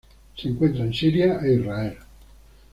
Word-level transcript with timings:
Se 0.35 0.47
encuentra 0.47 0.83
en 0.85 0.93
Siria 0.95 1.39
e 1.43 1.53
Israel. 1.59 1.97